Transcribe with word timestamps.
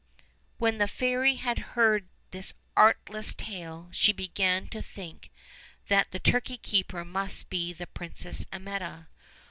When 0.57 0.79
the 0.79 0.87
fairy 0.87 1.35
had 1.35 1.59
heard 1.77 2.07
this 2.31 2.55
artless 2.75 3.35
tale 3.35 3.87
she 3.91 4.11
began 4.11 4.67
to 4.69 4.81
think 4.81 5.29
that 5.89 6.09
the 6.09 6.17
turkey 6.19 6.57
keeper 6.57 7.05
must 7.05 7.49
be 7.51 7.71
the 7.71 7.85
Princess 7.85 8.47
Amietta. 8.51 9.09